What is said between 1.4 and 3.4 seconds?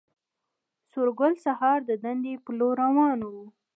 سهار د دندې پر لور روان و